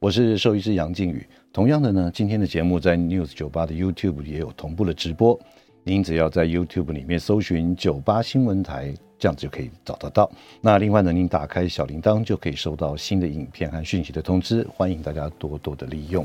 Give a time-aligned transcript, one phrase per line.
[0.00, 1.26] 我是兽医师杨靖宇。
[1.52, 5.36] 同样的呢，今天的节目在 News 九八的 YouTube 也有同步的直播。
[5.82, 10.30] 您只要在 YouTube 里面搜寻“九八新闻台”，这样子就可以找得到。
[10.60, 14.64] 那另外呢，您打开小铃铛就可以收到新的影片和讯息的通知。
[14.72, 16.24] 欢迎大家多多的利用。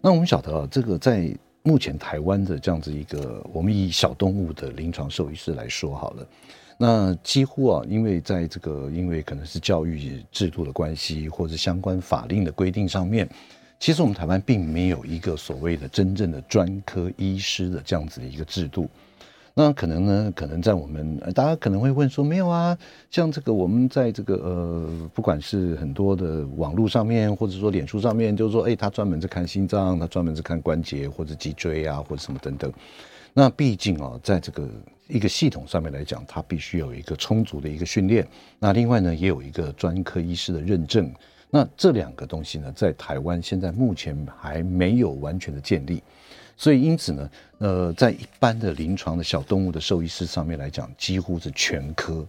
[0.00, 1.28] 那我们晓得啊，这个在
[1.64, 6.24] 目前台湾的这样子一个，我们以小动物的临床兽医师来说好了。
[6.78, 13.28] 那几乎啊，因为在这个，因为可能是教育制度的关系，或者相关法令的规定上面，
[13.78, 18.88] 其实我们台湾并没有一个所谓的真正的专科医师的这样子的一个制度。
[19.54, 22.76] 那可能呢，可能在我们大家可能会问说，没有啊，
[23.10, 32.72] 像这个我们在这个呃，不管是很多的网络上面，或者说脸书上面，就是说，哎，他专门是看心脏，他专门是看关节或者脊椎啊，或者什么等等。
[33.34, 34.66] 那毕竟啊，在这个
[35.12, 38.26] 一个系统上面来讲，它必须有一个充足的一个训练。
[38.58, 41.12] 那另外呢，也有一个专科医师的认证。
[41.50, 46.02] 那这两个东西呢，在台湾现在目前还没有完全的建立。
[46.56, 52.26] 所以因此呢，呃，在一般的临床的小动物的兽医师上面来讲，几乎是全科。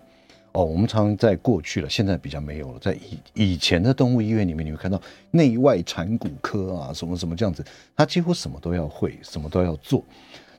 [0.52, 2.80] 哦，我们常常在过去了，现在比较没有了。
[2.80, 7.64] 在以以前的动物医院里面，你会看到内外产骨科啊，什么什么这样子，
[7.96, 10.04] 他几乎什么都要会，什么都要做。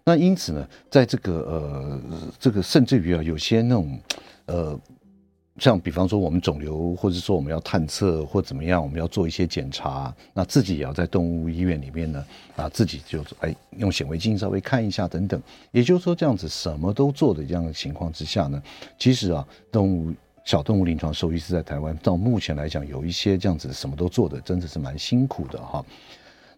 [0.06, 2.00] 那因此呢，在这个呃，
[2.38, 3.98] 这个甚至于啊，有些那种
[4.44, 4.78] 呃，
[5.56, 12.22] 像比方说我们肿瘤，或者说我们要探测或怎么样，我们要做一些检查，那自己也要在动物医院里面呢，
[12.54, 15.42] 啊，自己就哎用显微镜稍微看一下等等。
[15.70, 18.62] 也就是说，这样子什么都做的这样的情况之下呢，
[18.98, 20.12] 其实啊，动物
[20.44, 25.82] 小动物临床兽医师在台湾到目前来讲，有一些这样子什么都做的，真的是蛮辛苦的哈。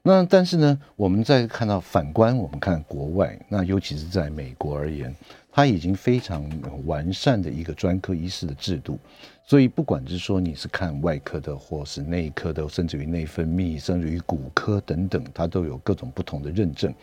[0.06, 5.12] 那但是呢，我们在看到反观我们看国外，那尤其是在美国而言，
[5.50, 6.48] 它已经非常
[6.84, 8.96] 完善的一个专科医师的制度。
[9.44, 16.94] 所以不管是说你是看外科的，或是内科的，甚至于内分泌，甚至于骨科等等，它都有各种不同的认证。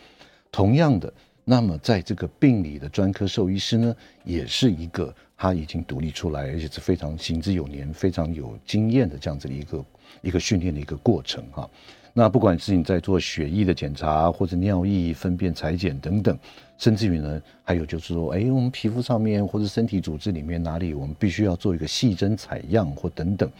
[0.50, 1.12] 同样的，
[1.44, 3.94] 那么在这个病理的专科兽医师呢，
[4.24, 9.84] 也是一个他已经独立出来，而且是非常行之有年、非常有经验的这样子的一个
[10.22, 11.68] 一个训练的一个过程哈。
[12.16, 16.38] 那不管是你在做血液的检查，或者尿液、粪便采检等等，
[16.78, 23.50] 甚至于呢，还有就是说，哎，我们皮肤上面或者身体组织里面哪里，我们必须要做一个细针采样或等等，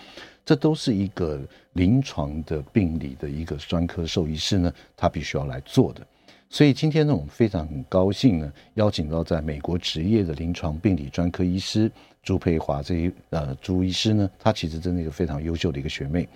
[0.47, 1.41] 这都是一个
[1.73, 6.01] 临床的病理的一个专科兽医师呢，他必须要来做的。
[6.49, 11.91] 所以今天呢，我们非常很高兴呢，邀请到在美国执业的临床病理专科医师
[12.23, 16.29] 朱佩华这一呃朱医师呢，他其实真的一个非常优秀的一个学妹。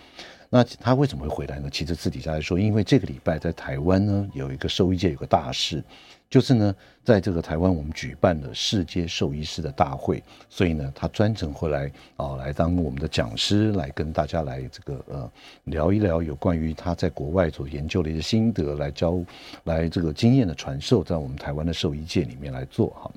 [0.51, 1.69] 那他为什么会回来呢？
[1.71, 5.85] 其实私底下来说，因为这个礼拜在台湾呢，有一个兽医界有个大事，
[6.31, 15.31] 就是呢，在这个台湾我们举办了世界兽医师的大会，所以呢，他专程回来啊，来当我们的讲师，来跟大家来这个呃
[15.65, 19.23] 聊一聊有关于他在国外所研究的一些心得，来教
[19.65, 23.11] 来这个经验的传授，在我们台湾的兽医界里面来做哈。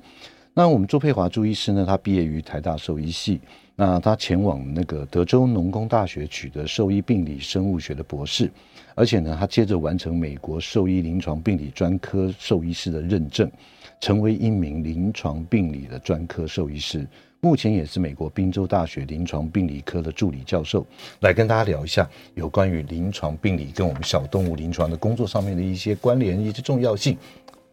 [0.52, 3.40] 那我们朱佩华朱医师呢，他毕业于台大兽医系。
[3.74, 8.50] 那他前往那个德州农工大学取得兽医病理生物学的博士，
[8.94, 13.50] 而且呢，他接着完成美国兽医临床病理专科兽医师的认证，
[13.98, 17.06] 成为一名临床病理的专科兽医师。
[17.40, 20.86] 目前也是美国宾州大学临床病理科的助理教授，
[21.20, 27.18] 来跟大家聊一下有关于临床病理跟我们小动物临床的工作上面的一些关联以及重要性。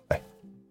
[0.08, 0.20] 哎，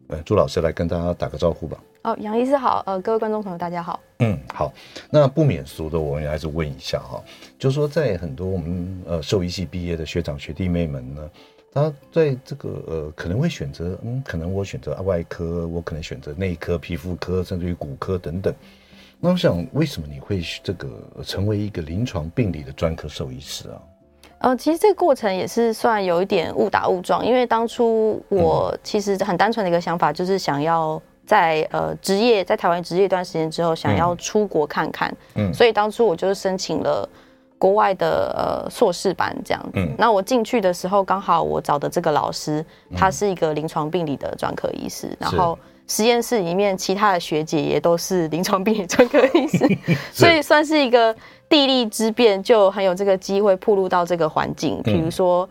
[0.08, 1.78] 呃，朱老师来跟大家打个招呼吧。
[2.08, 4.00] 哦，杨医师好，呃，各位观众朋友大家好。
[4.20, 4.72] 嗯，好，
[5.10, 7.22] 那不免俗的，我们还是问一下哈，
[7.58, 11.30] 就是说在很多我们呃兽医系毕业的学长学弟妹们呢，
[11.70, 18.54] 他在这个呃可能会选择，嗯，可能我选择外科，我可能选择内科、皮肤科，甚至于骨科等等。
[19.20, 20.88] 那我想，为什么你会这个
[21.22, 23.82] 成为一个临床病理的专科兽医师啊？
[24.38, 31.02] 呃，其实这个过程也是算有一点误打误撞，因为当初我其实很单纯的一个想法就是想要。
[31.28, 37.06] 在呃职业在台湾职业一段时间之后，想要出国看看，嗯，所以当初我就申请了
[37.58, 39.72] 国外的呃硕士班这样子。
[39.74, 42.64] 嗯，那我进去的时候，刚好我找的这个老师，
[42.96, 49.68] 他是一个临床病理的专科医师，然后实验室里面其他的学姐也都是临床病理专科医师，
[50.10, 51.14] 所以算是一个
[51.46, 55.44] 地利之便，就很有这个机会暴露到这个环境，比如说。
[55.44, 55.50] 嗯，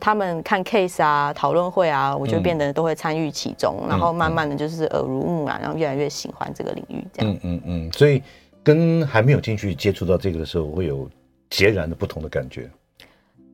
[0.00, 7.32] 他们看 case 啊，讨论会啊，我就变得都会参与其中，嗯、然后慢慢的就是耳濡目染，然后越来越喜欢这个领域，这样。
[7.32, 8.22] 嗯嗯嗯，所以
[8.62, 11.08] 跟还没有进去接触到这个的时候，会有
[11.48, 12.68] 截然的不同的感觉。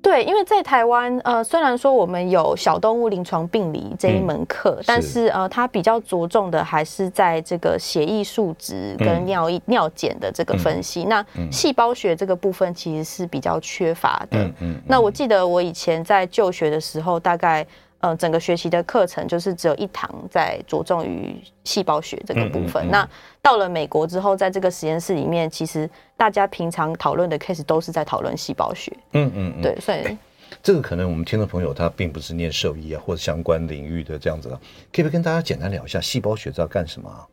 [0.01, 11.05] 对，因为在台湾，呃，虽然说我们有小动物临床病理这一门课，嗯、但是呃，它比较着重的还是在这个血液数值跟尿液、嗯、尿检的这个分析。
[11.05, 14.39] 嗯、那细胞学这个部分其实是比较缺乏的。
[14.39, 14.83] 嗯嗯。
[14.87, 17.67] 那我记得我以前在就学的时候，大概。
[18.01, 22.85] 呃，整个学习的课程就是只有一堂在着重于细胞学这个部分。
[22.85, 23.09] 嗯嗯嗯、那
[23.43, 28.93] 到了美国之后，在这个实验室里面，其实大家平常讨论的 case 都是在讨论细胞学。
[29.13, 30.19] 嗯嗯，嗯对，所以、欸、
[30.63, 34.61] 这个可能我们听众朋友他并不是念兽医啊或者相关领域的这样子啊，
[34.93, 37.27] 可不可以跟大家简单聊一下细胞学在干什么、啊？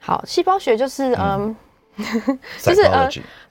[0.00, 1.56] 好，细胞学就是嗯，嗯
[2.62, 3.08] 就是呃，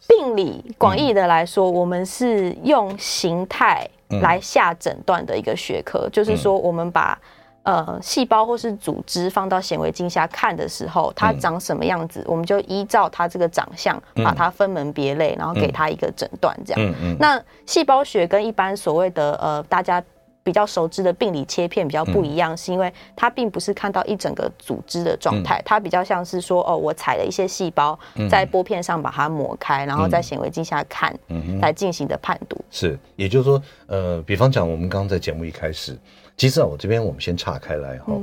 [0.08, 3.88] 病理广义的来说，嗯、我们是用形态。
[4.22, 7.20] 来下诊断的一个学科，嗯、就是说，我们把
[7.64, 16.82] 呃细胞或是组织放到显微镜下看的时候，它长什么样子，嗯、我们就依照它这个长相，把它分门别类，然后给它一个诊断，这样。
[16.82, 20.02] 嗯嗯、那细胞学跟一般所谓的呃大家。
[20.48, 28.00] 比较熟知的病理切片比较不一样，是因为它并不是看到一整个组织的状态，它比较像是说，哦，我采了一些细胞，
[28.30, 31.14] 在玻片上把它抹开，然后在显微镜下看，
[31.60, 32.58] 来进行的判读。
[32.72, 35.98] 是，也就是说，呃，比方讲，我们刚刚在节目一开始，
[36.38, 38.14] 其实啊，我这边我们先岔开来哈。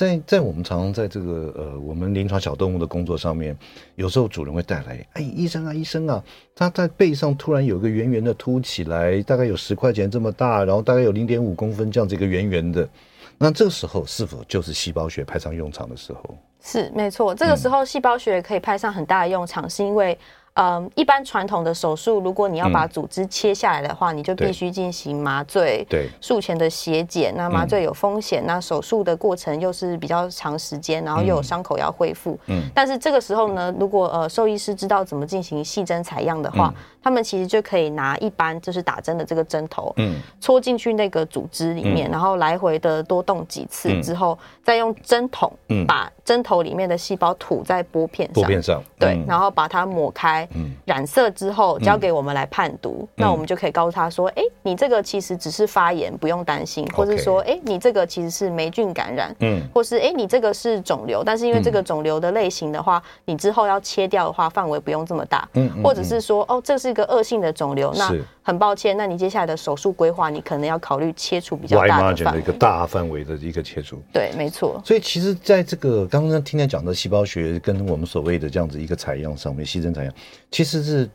[0.00, 3.54] 在在我们常常在这个呃，我们临床小动物的工作上面，
[3.96, 6.24] 有时候主人会带来，哎，医生啊，医生啊，
[6.54, 12.88] 他在背上突然有个圆圆的凸起来，大概有十块钱这么大，然后大概有零点五公分这样子一个圆圆的，
[13.36, 16.34] 那这个时候是否就是细胞学派上用场的时候？
[16.62, 20.16] 是，没错，这个时候细胞学可以派上很大的用场，是因为。
[20.54, 27.32] 嗯，一般传统的手术，如果你要把组织切下来的话，嗯、你就必须进行麻醉，对，术前的血检。
[27.36, 32.38] 那麻醉有风险，嗯、那手术的过程又是比较长时间，然后又有伤口要恢复。
[32.46, 45.50] 嗯，但是这个时候呢，如果呃兽医师知道怎么进行细针采样的话，嗯、他们其实就可以拿一般就是打针的这个针头，嗯，戳进去那个组织里面，嗯、然后来回的多动几次之后，嗯、再用针筒
[45.86, 50.39] 把针头里面的细胞吐在玻片上，玻片上，对，嗯、然后把它抹开。
[50.54, 74.80] 嗯，染色之后交给我们来判读，嗯、那我们就可以告诉他说，哎、欸，你这个其实只是发炎，不用担心，或者说，哎、欸，你这个其实是霉菌感染，嗯，或是哎、欸，你这个是肿瘤，但是因为这个肿瘤的类型的话，嗯、你之后要切掉的话，范围不用这么大，嗯，或者是说，哦，这是一个恶性的肿瘤，那很抱歉，那你接下来的手术规划，你可能要考虑切除比较大的范围，一个大范围的一个切除，对，没错。
[74.84, 80.12] 所以其实在这个刚刚听他讲的细胞学跟我们所谓的这样子一个采样上面，细针采样。
[80.50, 81.08] 其实是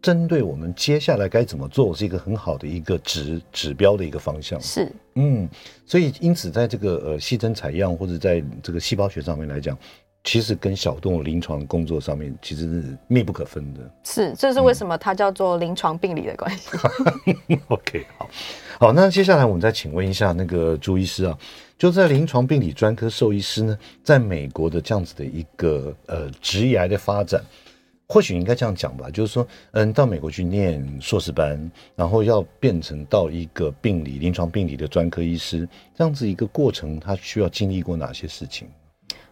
[0.00, 4.60] 针对我们接下来该怎么做，是一个很好的一个指指标的一个方向。
[4.60, 5.48] 是，嗯，
[5.86, 9.78] 所以因此在这个呃细针采样或者在这个细胞学上面来讲，
[10.24, 13.80] 其实跟小动物临床工作上面其实是密不可分的。
[14.02, 16.70] 是，这是为什么它叫做临床病理的关系。
[17.46, 18.28] 嗯、 OK，好，
[18.80, 21.38] 好，那接下来我们再请问一下那个朱医师啊，
[21.78, 27.40] 就在临床病理专科兽医师呢，在美国的这样子的一个呃职业的发展。
[28.12, 31.58] 或许应该这样讲吧，就是说，嗯，到美国去念硕士班，
[31.96, 35.66] 然后要变成到一个病理临床病理的专科医师，
[35.96, 38.68] 这样子一个过程，他需要经历过哪些事情？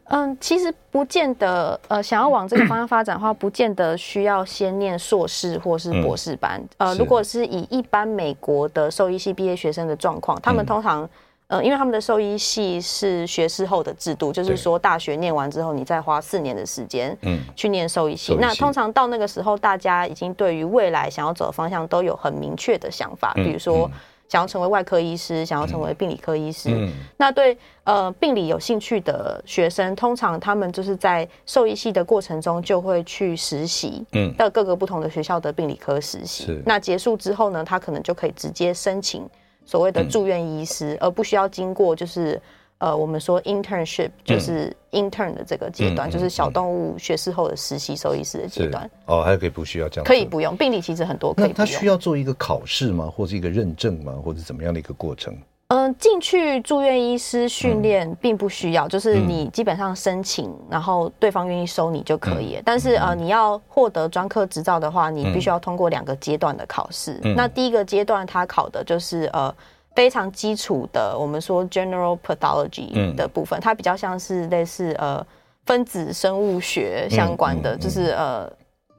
[0.04, 6.58] 嗯，其实不见得，呃，想要往这个方向发展的话，不见得需要先念硕士或是博士班。
[6.78, 11.06] 嗯、呃，如果是以一般美国的兽医系毕业学生的状况，他们通常。
[11.50, 18.36] 呃，因为他们的兽医系是学士后的制度，就是说大学念完之后，你再花四年的时间，嗯，去念兽医系。
[18.40, 23.90] 那通常到那个时候，大家已经对于未来想要走的方向都有很明确的想法，比如说
[24.28, 26.88] 想要成为外科医师，想要成为病理科医师。
[27.16, 36.62] 那对呃病理有兴趣的学生，通常他们就是在兽医系的过程中就会去实习，嗯，到各个不同的学校的病理科实习。
[36.64, 39.28] 那结束之后呢，他可能就可以直接申请。
[39.70, 42.42] 所谓的住院医师，嗯、而不需要经过就是
[42.78, 48.90] 呃，我们说 internship，就是 intern 的这个阶段，嗯、就是小动物学士后的实习兽医师的阶段。
[49.06, 50.04] 哦，还可以不需要这样？
[50.04, 51.54] 可以不用，病例其实很多可以不用。
[51.56, 53.08] 那他需要做一个考试吗？
[53.08, 54.12] 或者一个认证吗？
[54.24, 55.38] 或者怎么样的一个过程？
[55.72, 62.56] 嗯，进去住院医师训练并不需要，嗯、就是你基本上申请，嗯、然后对方愿意收你就可以。
[62.56, 67.20] 嗯、但是呃，你要获得专科执照的话，你必须要通过两个阶段的考试。
[67.22, 69.54] 嗯、那第一个阶段，他考的就是呃
[69.94, 75.24] 非常基础的，我们说 general pathology 的部分，嗯、它比较像是类似呃
[75.66, 78.50] 分子生物学相关的，就是呃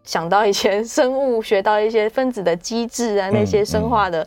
[0.05, 4.25] 想到以前 生物学到一些分子的机制啊，那些生化的。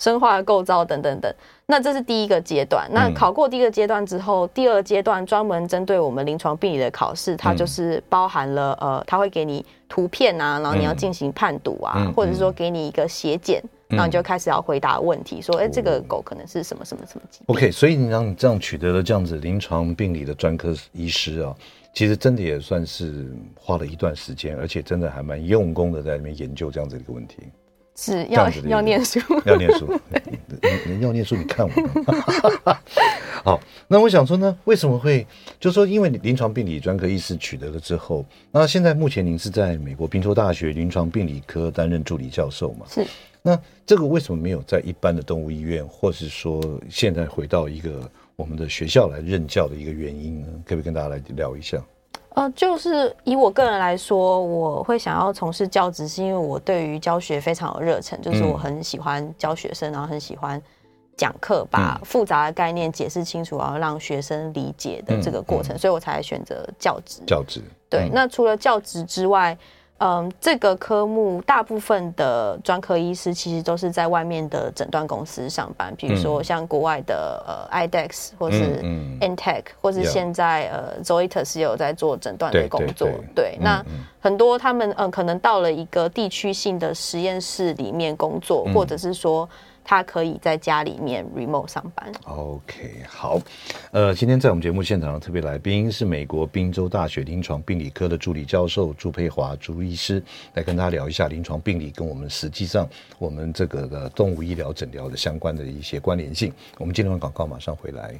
[0.00, 1.32] 生化的构造等等等。
[1.66, 2.90] 那这是第一个阶段。
[2.90, 13.62] 那考过第一个阶段之后，嗯、第二阶段专门针对我们临床病理的考试，它就是包含了呃，它会给你图片啊，然后你要进行判读啊，嗯、或者是说给你一个血检。
[13.90, 21.52] 然后你就开始要回答问题，说：“哎，这个狗可能是什么什么什么疾病。” OK，所以你让你这样取得了这样子临床病理的专科医师啊，
[21.92, 23.26] 其实真的也算是
[23.58, 27.38] 花了一段时间，而且真的还蛮用功的在里面研究这样子的一个问题。
[28.02, 30.00] 是要要念书， 要念书，
[30.88, 31.72] 你要念书，你看我。
[33.44, 35.26] 好，那我想说呢，为什么会
[35.58, 42.86] 就是说，因为临床病理专科医师取得了之后，那现在目前您是在美国宾州大学临床病理科担任助理教授嘛？
[42.88, 43.06] 是。
[43.42, 50.46] 那这个为什么没有在一般的动物医院，或是说现在回到一个我们的学校来任教的一个原因呢？
[50.64, 51.82] 可不可以跟大家来聊一下？
[52.34, 60.60] 呃，就是以我个人来说，我会想要从事教职，是因为我对于教学非常有热忱，就是我很喜欢教学生，然后很喜欢
[61.16, 67.20] 讲课，把复杂的概念解释清楚，然后让学生理解的这个过程，所以我才选择教职。
[67.26, 67.62] 教职。
[67.88, 69.56] 对，那除了教职之外。
[70.00, 78.80] 嗯，这个科目大部分的专科医师其实都是在外面的诊断公司上班，比如说像国外的呃 IDEXX 或是
[79.20, 83.08] Antech，或是现在呃 Zoetis 也有在做诊断的工作。
[83.34, 83.84] 对，那
[84.20, 89.48] 很多他们嗯可能到了一个地区性的实验室里面工作，或者是说。
[89.84, 92.12] 他可以在家里面 remote 上班。
[92.24, 93.40] OK，好，
[93.90, 100.22] 呃，今天在我们节目现场的特别来宾是美国宾州大学临床病理科的助理教授朱佩华朱医师，
[100.54, 106.52] 来跟大家聊一下临床病理跟我们实际上我们这个的动物医疗诊疗的相关的一些关联性。
[106.78, 108.14] 我们进入完广告，马上回来。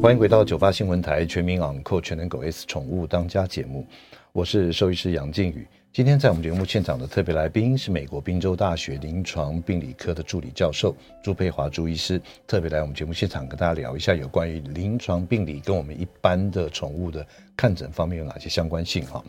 [0.00, 3.86] 欢迎回到九八新闻台全民昂扣全能狗 S 宠物当家节目，
[4.32, 5.66] 我是兽医师杨靖宇。
[5.90, 17.26] 今天在我们节目现场的特别来宾是美国宾州大学临床病理科的助理教授朱佩华朱医师，特别来我们节目现场跟大家聊一下有关于临床病理跟我们一般的宠物的
[17.56, 19.24] 看诊方面有哪些相关性哈。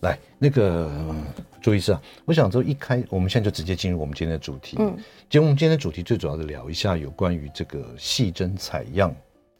[0.00, 0.90] 来，那个
[1.60, 4.76] 朱医师啊，我想说一开，我们现在就直接进入我们今天的主题。
[4.80, 4.96] 嗯，
[5.28, 9.14] 其实我们今天的主题最主要的聊一下有关于这个细针采样。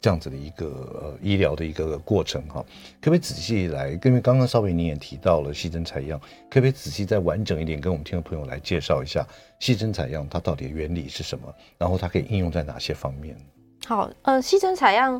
[0.05, 0.67] 这样子的一个
[1.01, 2.63] 呃医疗的一个过程哈，
[3.01, 3.89] 可不可以仔细来？
[4.03, 9.25] 因为刚刚稍微你也提到了细针采样，可不可以仔细再完整一点跟我们听众朋友来介绍一下
[9.59, 11.51] 细针采样它到底原理是什么？
[11.79, 13.35] 然后它可以应用在哪些方面？
[13.87, 15.19] 好，呃，细针采样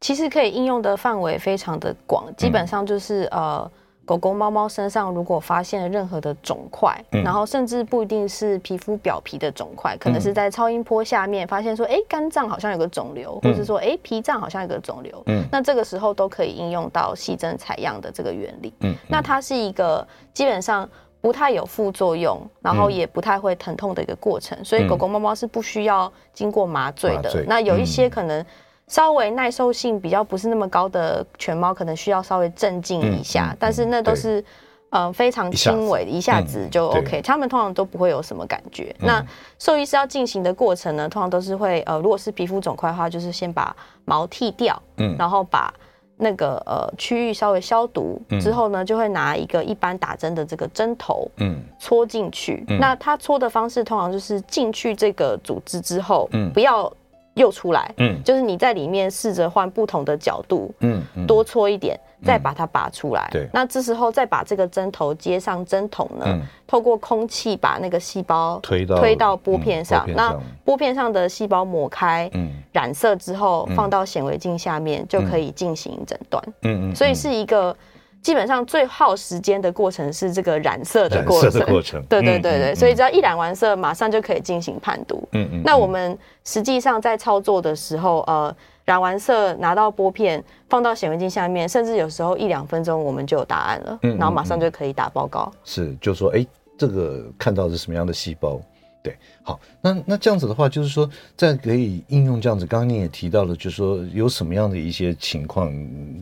[0.00, 3.72] 其实可以应用的范围非常的广，基本上就是、嗯、呃。
[4.04, 20.88] 狗狗、猫猫身上如果发现了任何的肿块，嗯、然后甚至不一定是皮肤表皮的肿块，可能是在超音波下面发现说，哎，肝脏好像有个肿瘤，或者说，哎，脾脏好像有个肿瘤，嗯，那这个时候都可以应用到细针采样的这个原理，嗯，那它是一个基本上
[21.20, 27.44] 不太有副作用，然后也不太会疼痛的一个过程，所以狗狗、猫猫是不需要经过麻醉的。
[27.46, 28.44] 那有一些可能。
[28.86, 34.44] 稍微耐受性比较不是那么高的犬猫，可能需要稍微镇静一下，嗯、但是那都是
[34.90, 38.94] 呃非常轻微的，一下子就 OK，他们通常都不会有什么感觉。
[39.00, 39.26] 嗯、那
[39.58, 43.74] 兽医师要进行的过程呢，通常都是会呃，如果是皮肤肿块的话，就是先把
[44.04, 45.72] 毛剃掉，嗯，然后把
[46.18, 52.62] 那个呃区域稍微消毒之后呢，就会拿一个一般打针的这个针头，嗯，戳进去。
[52.68, 56.92] 嗯、那它戳的方式通常就是进去这个组织之后，嗯，不要。
[57.34, 63.28] 又出来，嗯，就是你在里面试着换不同的角度，嗯，多搓一点，再把它拔出来。
[63.30, 70.36] 对，那这时候再把这个针头接上针筒呢，透过空气把那个细胞推到推到玻片上，那
[70.66, 71.04] 玻片上。
[71.14, 76.42] 的细胞抹开，嗯，染色之后放到显微镜下面就可以进行诊断。
[76.62, 77.76] 嗯嗯，所以是一个。
[78.24, 85.22] 基本上最耗时间的过程是这个染色的过程，染色的过程，对对对对，所以只要一染完色，马上就可以进行判读。
[85.32, 85.62] 嗯嗯。
[85.62, 95.52] 那我们实际上在操作的时候，呃，染完色拿到玻片放到显微镜下面，甚至有时候一两分钟我们就有答案了，嗯，然后马上就可以打报告。
[95.62, 96.46] 是，就说哎，
[96.78, 98.58] 这个看到是什么样的细胞？
[99.04, 101.06] 对，好，那那这样子的话，就是说，
[101.36, 105.70] 在可以应用这样子，刚刚你也提到了，就是说有什么样的一些情况，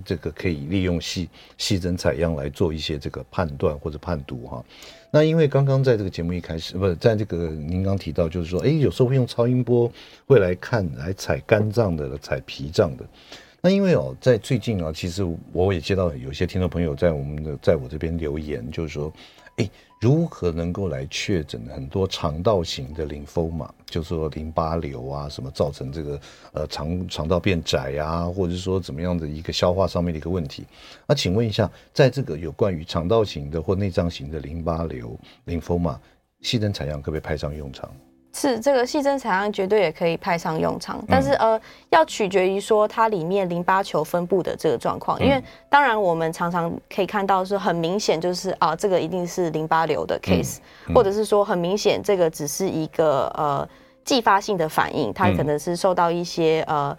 [0.05, 4.65] 这个可以利用细细针采样来做一些这个判断或者判读哈。
[5.13, 9.89] 那因为刚刚在这个节目一开始，不是在这个您刚提到，就是说，哎，有时候会用超音波
[10.27, 13.05] 会来看来采肝脏的、采脾脏的。
[13.61, 19.13] 那因为哦，在最近啊，其实我也接到有些听众朋友在我们的在我这边留言，就是说。
[19.57, 19.71] 哎，
[20.03, 23.73] 如何能够来确诊很多肠道型的淋巴嘛？
[23.87, 26.21] 就是说淋巴瘤啊，什么造成这个
[26.53, 30.65] 呃肠肠道变窄啊，或者是说怎么样的一个消化上面的一个问题？
[31.07, 36.01] 那请问一下，在这个有关于肠道型的或内脏型的淋巴瘤淋巴嘛，
[36.41, 37.89] 细针采样可不可以派上用场？
[38.35, 41.61] 是这个细针采样绝对也可以派上用场，但是呃，
[41.91, 50.57] 要取决于说它里面淋巴球分布的这个状况，因为当然我们常常可以看到是很明显就是啊，这个一定是淋巴瘤的 case，
[50.95, 53.69] 或者是说很明显这个只是一个呃
[54.03, 56.97] 继发性的反应，它可能是受到一些呃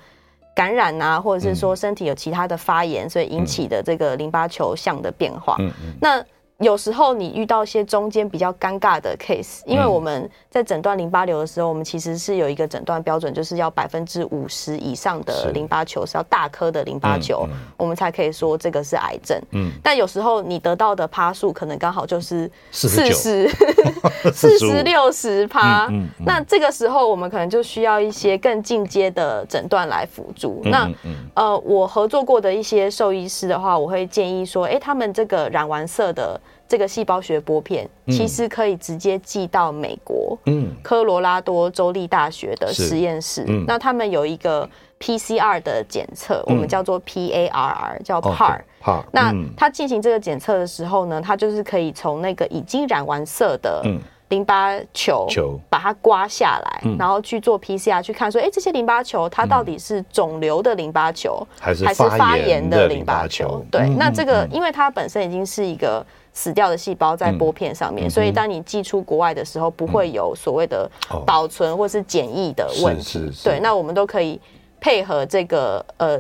[0.56, 5.58] 感染啊，或者是说身体有其他的发炎，所以引起的这个淋巴球像的变化，
[6.00, 6.24] 那。
[6.64, 19.38] 有时候你遇到一些中间比较尴尬的 case，因为我们在诊断淋巴瘤的时候，我们其实是有一个诊断标准，就是要百分之五十以上的淋巴球是要大颗的淋巴球，我们才可以说这个是癌症。
[19.52, 23.50] 嗯，但有时候你得到的趴数可能刚好就是四十、
[24.34, 25.90] 四十六十趴，
[26.26, 30.62] 那这个时候我们可能就需要一些更进阶的诊断来辅助。
[30.64, 30.90] 那
[31.34, 36.40] 呃，我合作过的一些兽医师的话，我会建议说，哎，他们这个染完色的。
[36.68, 43.46] 这个细胞学玻片其实可以直接寄到美国，嗯，科罗拉多州立大学的实验室。
[43.48, 44.68] 嗯，那他们有一个
[45.00, 48.62] PCR 的检测，我们叫做 PARR，叫 PAR。
[48.82, 49.04] PAR。
[49.12, 53.84] 那他进行这个检测的时候呢，他就是可以从那个已经染完色的
[54.30, 55.28] 淋巴球，
[55.70, 61.86] 把它刮下来，然后去做 PCR，去看说，哎，这些淋巴球它到底是肿瘤的淋巴球，还是
[62.18, 63.64] 发炎的淋巴球？
[63.70, 66.04] 对，那这个因为它本身已经是一个。
[66.34, 70.90] 死掉的细胞在玻片上面，嗯、所以当你寄出国外的时候，不会有所谓的
[71.26, 73.04] 保存或是检疫的问题。
[73.04, 74.40] 是是是对，那我们都可以
[74.80, 76.20] 配合这个呃，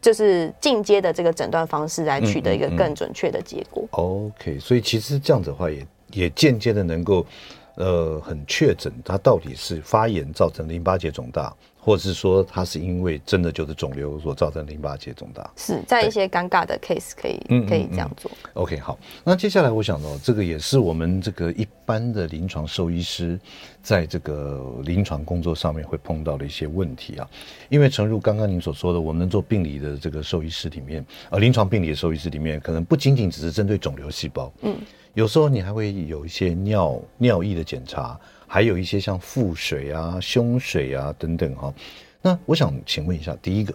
[0.00, 3.84] 就是进阶的这个诊断方式来取得一个更准确的结果。
[3.90, 5.76] OK，所以其实这样子的话也，
[6.12, 7.26] 也也间接的能够
[7.74, 11.52] 呃很确诊它到底是发炎造成淋巴结肿大。
[11.82, 18.30] 或者是说，它是因为真的就是肿瘤所造成淋巴结肿大，是在一些尴尬的 case 可以可以这样做。
[18.52, 23.40] OK，好，那接下来我想到这个也是我们这个一般的临床兽医师
[23.82, 27.26] 在这个临床工作上面会碰到的一些问题啊。
[27.70, 34.76] 因为诚如刚刚您所说的，我们做病理的这个兽医师里面，呃，临床病理的兽医师里面，可能不仅仅只是针对肿瘤细胞，嗯，
[35.14, 38.20] 有时候你还会有一些尿尿液的检查。
[38.52, 41.72] 还有一些像腹水啊、胸水啊等等哈，
[42.20, 43.72] 那我想请问一下，第一个，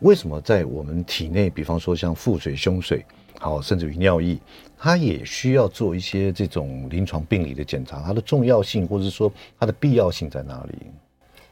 [0.00, 3.06] 为什么在我们体内，比方说像腹水、胸水，
[3.38, 4.36] 好，甚至于尿液，
[4.76, 8.02] 它也需要做一些这种临床病理的检查？
[8.04, 10.74] 它的重要性，或者说它的必要性在哪里？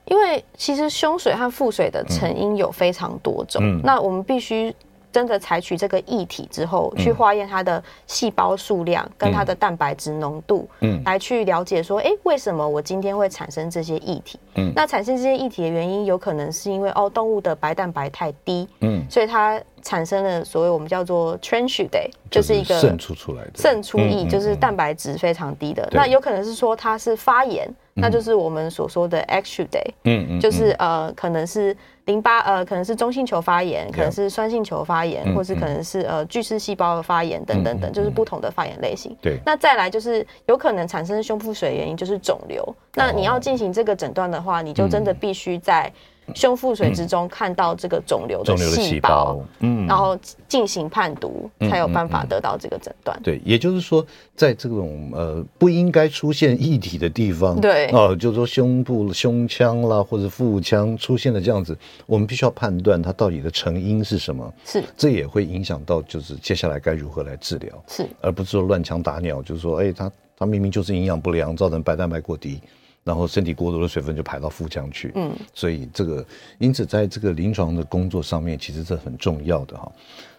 [0.06, 4.74] 因为其实胸水和腹水的成因有非常多种，嗯，那我们必须。
[5.16, 14.38] 真的采取这个液体之后，去化验它的细胞数量跟它的蛋白质浓度，嗯，来去了解说，哎，为什么我今天会产生这些液体？
[14.56, 19.58] 嗯，那产生这些液体的原因，有可能是因为哦，动物的白蛋白太低，嗯，所以它。
[19.82, 23.50] 产生了所谓我们叫做 transudae，就是一个渗出出来的。
[23.54, 25.88] 渗出液，就是蛋白质非常低的。
[25.92, 39.16] 那有可能是说它是发炎，那就是我们所说的 Action Day，嗯嗯，就是呃可能是淋巴呃可能是中性球发炎，可能是酸性球发炎，或是可能是呃巨噬细胞的发炎等等等，就是不同的发炎类型。
[39.20, 42.62] 对，那再来就是有可能产生胸腹水原因就是肿瘤。
[42.94, 45.92] 那你要进行这个诊断的话，你就真的必须在。
[46.34, 53.18] 胸腹水之中看到这个肿瘤的细胞，嗯，然后进行判读，才有办法得到这个诊断。
[53.22, 64.52] 对，也就是说，在这种呃不应该出现异体的地方，对，哦，就是说胸部、胸腔啦或者腹腔出现了这样子，我们必须要判断它到底的成因是什么。
[64.64, 67.84] 是，这也会影响到就是接下来该如何来治疗。
[67.86, 72.60] 是，而不是说乱枪打鸟，就是说，哎，它它明明就是营养不良，造成白蛋白过低。
[73.06, 76.26] 然后身体过多的水分就排到腹腔去，嗯，所以这个
[76.58, 79.92] 因此在这个临床的工作上面，其实这很重要的哈。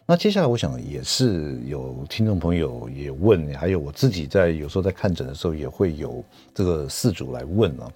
[0.06, 6.22] 那接下来我想也是有听众朋友也问，还有我自己在有时候在看诊的时候也会有
[6.54, 7.90] 这个事主来问啊。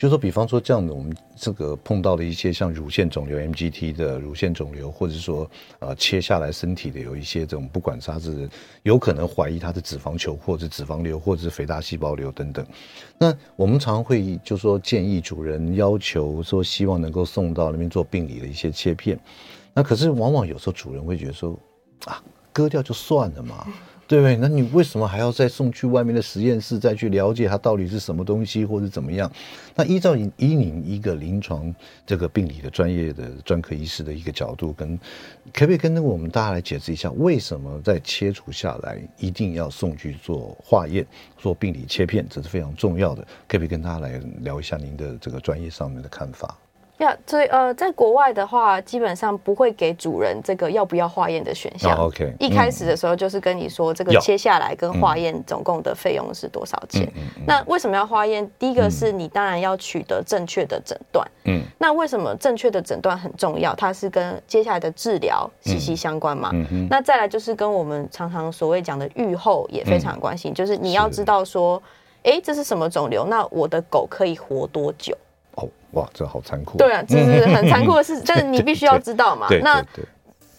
[0.00, 8.48] 就说，比方说这样的，我们这个碰到的一些像乳腺肿瘤 MGT 的乳腺肿瘤，或者说呃切下来身体的有一些这种，不管它是
[8.82, 12.66] 有可能怀疑它的脂肪球，或者脂肪瘤，或者是肥大细胞瘤等等。
[13.18, 19.20] 那我们常会就说建议主人要求说，希望能够送到那边做病理的一些切片。
[19.74, 21.54] 那可是往往有时候主人会觉得说，
[22.06, 22.22] 啊，
[22.54, 23.66] 割掉就算了嘛。
[24.10, 24.34] 对不对？
[24.34, 29.30] 那你为什么还要再送去外面的实验室，再去了解它到底是什么东西，或者怎么样？
[29.76, 31.72] 那依照以以你一个临床
[32.04, 34.98] 这个病理的专业的专科医师的一个角度，跟
[35.52, 41.06] 可不可以跟我们大家来解释一下，为什么在切除下来一定要送去做化验、
[41.38, 42.26] 做病理切片？
[42.28, 43.22] 这是非常重要的。
[43.46, 46.58] 可不可以跟大家来聊一下您的这个专业上面的看法？
[47.00, 51.96] 呀，所以呃，在国外的话，基本上不会给主人这个要不要化验的选项。
[51.96, 57.10] Oh, OK，一开始的时候就是跟你说，这个切下来跟化验总共的费用是多少钱。
[57.16, 58.48] 嗯嗯、那为什么要化验？
[58.58, 61.26] 第一个是你当然要取得正确的诊断。
[61.44, 61.62] 嗯。
[61.78, 63.74] 那为什么正确的诊断很重要？
[63.74, 66.50] 它是跟接下来的治疗息息相关嘛。
[66.52, 71.82] 嗯嗯、那再来就是跟我们常常所谓讲的预后也非常关系，嗯、就是你要知道说，
[72.24, 73.24] 哎，这是什么肿瘤？
[73.24, 75.16] 那我的狗可以活多久？
[75.92, 76.78] 哇，这好残酷！
[76.78, 79.48] 对啊，这是 很残酷的事，但是你必须要知道嘛。
[79.62, 79.84] 那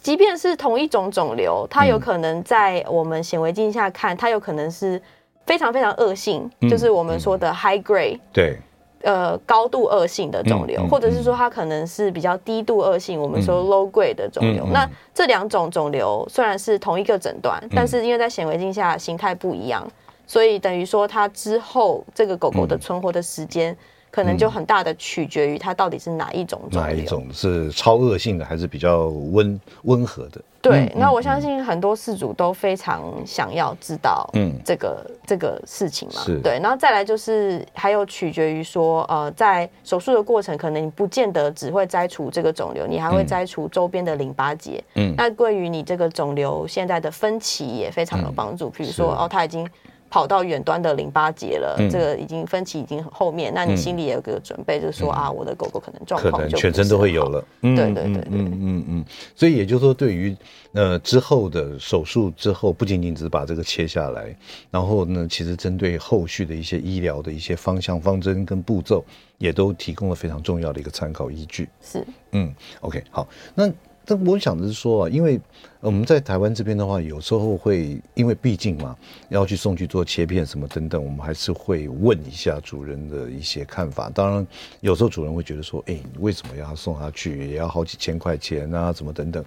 [0.01, 5.01] 即便是同一种肿瘤，它有可能在我们显微镜下看，它有可能是
[5.45, 8.57] 非常非常恶性，就是我们说的 high grade，对，
[9.03, 14.65] 呃，高度恶性的肿瘤，或者是说它可能是比较低度恶性，我们说 low grade 的肿瘤。
[14.73, 19.87] 那这两种肿瘤虽然是同一个诊断，但是因为在显微镜下形态不一样，
[20.25, 23.77] 所以等于说它之后这个狗狗的存活的时间。
[24.12, 27.26] 可能就很大的取决于它到底是哪一种肿瘤，哪一种？
[27.32, 30.41] 是超恶性的，还是比较温温和的？
[30.62, 36.60] 对，嗯、那我相信很多事主都非常想要知道，嗯，这个这个事情嘛，对。
[36.60, 48.69] 然后再来就是还有取决于说，呃，在手术的过程，可能你不见得只会摘除这个肿瘤，你还会摘除周边的淋巴结，嗯，那对于你这个肿瘤现在的分期也非常有帮助。
[48.69, 49.67] 比、嗯、如说，哦，它已经。
[50.12, 57.43] 跑到远端的淋巴结了，嗯、这个已经分歧已经很后面，那你心里也有个准备，就是说、嗯、啊，我的狗狗可能状况就全身都会有了。
[57.62, 60.36] 对对对对，嗯嗯嗯，所以也就是说，对于
[60.74, 64.36] 呃之后的手术之后，不仅仅只是把这个切下来，
[64.69, 69.06] 然后呢，其实针对后续的一些医疗的一些方向、方针跟步骤，
[69.38, 71.69] 也都提供了非常重要的一个参考依据。
[71.82, 73.71] 是，嗯，OK，好，那。
[74.03, 75.39] 但我想的是说啊，因为
[75.79, 78.97] 我们在台湾这边的话，有时候会因为毕竟嘛，
[79.29, 84.09] 要去送去做切片什么等等，我们还是会问一下主人的一些看法。
[84.09, 84.47] 当然，
[84.79, 89.43] 有时候主人会觉得说，哎，为什么要送他去，也要好几千块钱啊，怎么等等。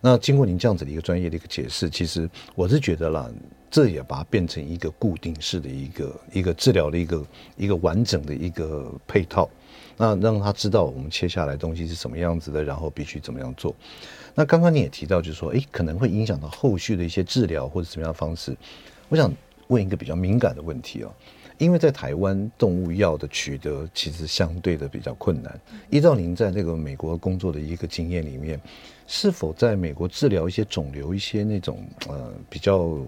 [0.00, 3.30] 那经过您这样子的一个专业的一个解释，其实我是觉得啦，
[3.70, 9.48] 这也把它变成一个固定式的一个一个治疗的一个一个完整的一个配套。
[10.02, 13.72] 那让他知道我们切下来东西是什么样子的，然后必须怎么样做。
[14.34, 18.56] 那刚刚你也提到，就是说，诶，可能会影响到后续的一些治疗或者什么样的方式。
[19.08, 19.32] 我想
[19.68, 21.14] 问一个比较敏感的问题哦，
[21.56, 25.60] 因为在台湾动物药的取得其实相对的比较困难。
[25.88, 28.60] 依照您在那个美国工作的一个经验里面，
[29.06, 32.98] 是否在美国治疗一些肿瘤、一些那种呃比较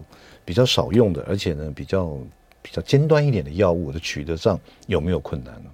[0.45, 2.17] 比较少用的，而且呢比较
[2.63, 5.71] 比较尖端一点的药物的取得上有没有困难呢？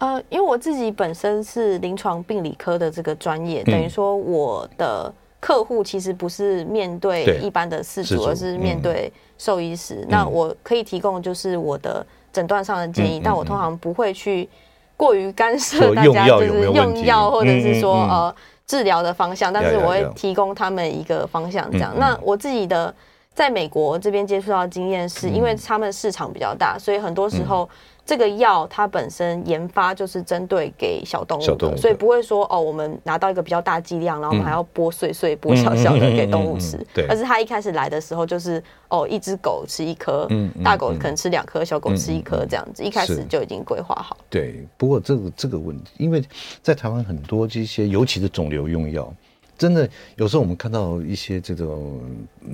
[0.00, 9.96] 呃，因为我自己本身是临床病理科的这个专业，嗯、等于说我的客户其实不是面对一般的事主，而是面对兽医师。
[10.02, 14.48] 嗯、那我可以提供就是我的诊断上的建议，嗯、但我通常不会去
[14.96, 18.34] 过于干涉大家就是用药或者是说呃
[18.66, 21.92] 治疗的方向，但是我会提供他们一个方向这样。
[21.98, 22.94] 那我自己的
[23.34, 27.68] 在美国这边接触到的经验是，因为他们市场比较大，所以很多时候。
[28.08, 36.78] 这个药它本身研发就是针对给小动物的，所以不会说哦，我们拿到一个比较大剂量，然后我们还要剥碎碎、剥小小的给动物吃。
[36.94, 44.16] 对，而是它一开始来的时候就是哦，一只狗吃一颗，嗯，大狗可能吃两颗，小狗吃一颗这样子，一开始就已经规划好。
[44.30, 46.24] 对，不过这个这个问题，因为
[46.62, 49.12] 在台湾很多这些，尤其是肿瘤用药。
[49.58, 52.00] 真的，有时候我们看到一些这种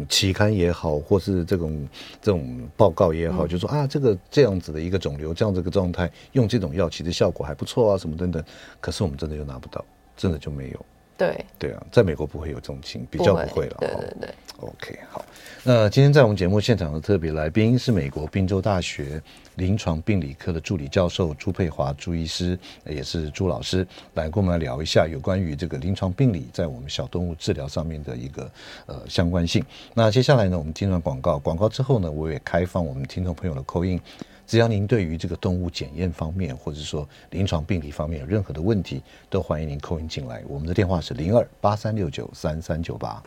[0.09, 1.87] 期刊也好，或是这种
[2.23, 8.43] 这种报告也好，就说啊，这个这样子的一个肿瘤，这样子的一个状态，用这种药其实效果还不错啊，什么等等。
[8.81, 9.85] 可是我们真的就拿不到，
[10.17, 10.87] 真的就没有。
[11.17, 13.77] 对对啊，在美国不会有这种情，比较不会了。
[13.81, 14.35] 对对对。
[14.59, 15.25] OK，好。
[15.63, 19.21] 那今天在我们节目现场的特别来宾是美国宾州大学
[19.57, 28.51] 临床病理科的助理教授朱佩华朱医师，也是朱老师，来跟我们聊一下有关于这个临床病理在我们小动物治疗上面的一个
[28.87, 29.65] 呃相关性。
[29.93, 34.01] 那接下来呢，我们进入广告，广告之后呢，我也开放我们听众朋友的 call in。
[34.47, 40.43] 只要您对于这个动物检验方面，或者说临床病理方面有任何的问题，都欢迎您扣音进来。
[40.47, 43.23] 我们的电话是零二八三六九三三九八。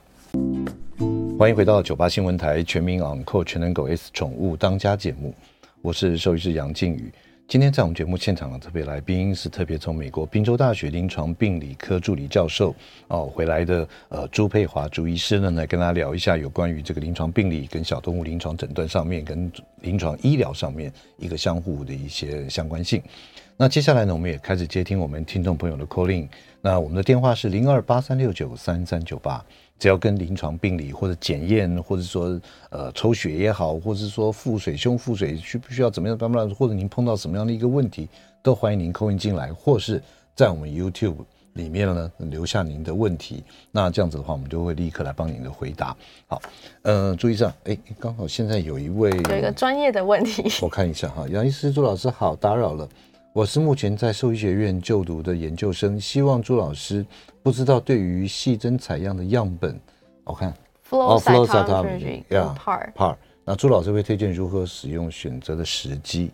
[1.39, 5.33] 欢迎回到九八新闻台全民昂扣全能狗 S 宠物当家节目，
[5.81, 7.11] 我是兽医师杨靖宇。
[7.47, 12.75] 今天在我们节目现场的特别来宾是特别从美国宾州大学临床病理科助理教授
[13.07, 23.01] 哦回来的呃朱佩华朱医师呢，来跟大家聊一下有关于这个临床病理跟小动物临床诊断上面跟临床医疗上面一个相互的一些相关性。
[23.55, 26.27] 那接下来呢，我们也开始接听我们听众朋友的 calling，。
[26.61, 29.43] 那我们的电话是零二八三六九三三九八。
[29.79, 38.07] 只要跟临床病理或者检验，或者说呃抽血也好，或者是说腹水、胸腹水需不需要怎么样，怎么样，或者您碰到什么样的一个问题，
[38.41, 40.01] 都欢迎您 call in 进来，或是
[40.35, 41.17] 在我们 YouTube
[41.53, 45.95] 里面呢留下您的问题，那这样子的话，我们就会立刻来帮您的回答。
[46.27, 46.41] 好，
[46.83, 52.87] 呃，注意一下，哎，刚好现在有一位有一个专业的问题，我看一下哈，杨医师朱老师好，打扰了。
[53.37, 57.05] 我是目前在兽医学院就读的研究生，希望朱老师
[57.43, 59.79] 不知道对于细针采样的样本，
[60.23, 60.51] 我看
[60.89, 66.31] flow cytometry，yeah，PAR PAR，那朱老师会推荐如何使用选择的时机？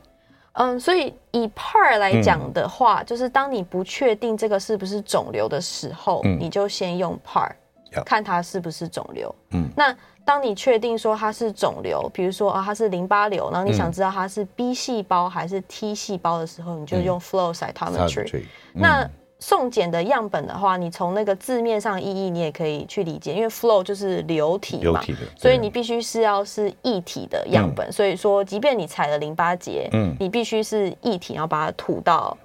[0.54, 7.52] 嗯，所以以 PAR 来讲的话，嗯、就是当你不确定这个是不是肿瘤的时候，嗯、你就先用 PAR，、
[7.98, 9.36] 嗯、看它是不是肿瘤。
[9.52, 9.94] 嗯，那。
[10.26, 18.46] 当你确定说它是肿瘤，比如说啊，它是淋巴瘤，然后你想知道它是 B 细胞还是 T 细胞的时候，你就用 flow cytometry。
[18.74, 19.10] 嗯、那
[19.40, 27.90] 送检的样本的话，你从那个字面上意义，你也可以去理解，因为 flow 就是流体嘛，体所以你必须是要是液体的样本。
[27.90, 32.38] 嗯、所以说，即便你采了淋巴结，嗯，你必须是液体，然后把它吐到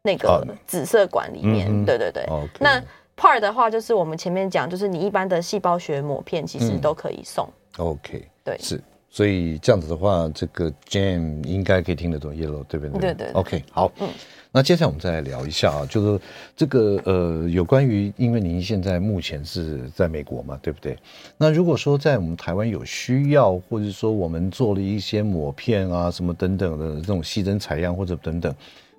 [0.00, 1.68] 那个紫色管里面。
[1.68, 2.82] 嗯、对对对，Okay
[3.16, 3.22] 那。
[3.22, 7.48] PAR 的话，就是我们前面讲，就是你一般的细胞学抹片，其实都可以送。
[7.78, 13.00] 嗯、OK，对，是，所以这样子的话，这个 Jam 应该可以听得懂 Yellow，对不对？
[13.00, 13.32] 对对。
[13.32, 14.08] OK，好，嗯，
[14.52, 16.20] 那接下来我们再来聊一下啊，就是
[16.54, 20.96] 这个呃，有关于，因为您现在目前是在美国嘛，对不对？
[21.36, 28.54] 那如果说在我们台湾有需要，或者说我们做了一些抹片啊，什么等等的这种细针采样或者等等。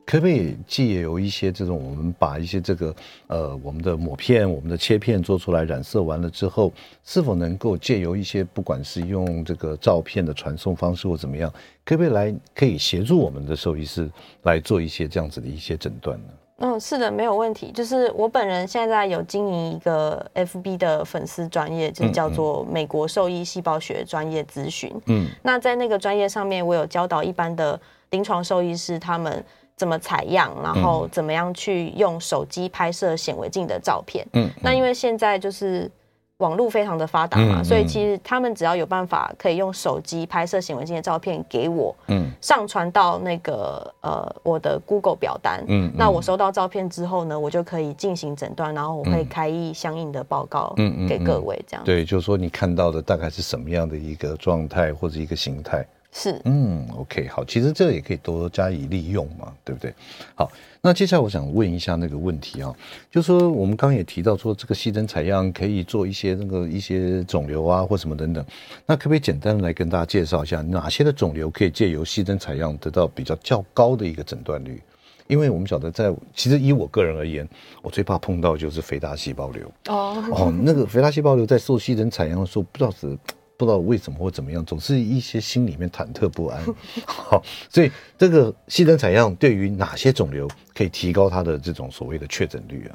[0.08, 2.96] 可不可以借由一些这种，我们把一些这个
[3.28, 6.72] 呃，我们的抹片、我们的切片做出来染色完了之后，
[7.04, 11.52] 是否能够借由一些不管是用这个照片的传送方式或怎么样，
[11.84, 14.10] 可不可以来可以协助我们的兽医师
[14.43, 16.28] 来做一些这样子的一些诊断呢？
[16.60, 17.70] 嗯，是的，没有问题。
[17.74, 24.89] 就是我本人现在有经营一个 FB 的粉丝专业，就是叫做美国兽医细胞学专业咨询。
[25.08, 27.78] 嗯，那在那个专业上面，我有教导一般的
[28.12, 29.43] 临床兽医师他们。
[29.78, 34.28] 怎么采样，然后怎么样去用手机拍摄显微镜的照片？
[34.34, 35.90] 嗯，那因为现在就是
[36.38, 51.08] 网络非常的发达嘛，嗯、所以其实他们只要有办法可以用手机拍摄显微镜的照片给我，嗯，上传到那个呃我的 Google 表单，嗯，那我收到照片之后呢，我就可以进行诊断，然后我会开一相应的报告，嗯。
[51.08, 51.86] 给各位这样。
[51.86, 55.86] 对，就是说你看到的大概是什么样的一个状态或者一个形态。
[56.12, 59.93] 是，嗯，OK，好，其实这个也可以多加以利用嘛，对不对？
[60.34, 62.74] 好，那接下来我想问一下那个问题啊，
[63.12, 68.43] 就是说我们刚刚也提到说这个细针采样可以做一些那个一些肿瘤啊或什么等等，
[68.86, 74.82] 那可不可以简单来跟大家介绍一下哪些的肿瘤可以借由细针采样得到比较较高的一个诊断率？
[75.28, 77.48] 因为我们晓得在其实以我个人而言，
[77.84, 83.15] 我最怕碰到就是肥大细胞瘤哦哦，那个肥大细胞瘤在受细针采样的时候，不知道是。
[83.58, 86.62] 不知道为什么或怎么样，总是一些心里面忐忑不安。
[87.06, 92.93] 好，所以这个细针采样对于哪些肿瘤可以提高它的这种所谓的确诊率啊？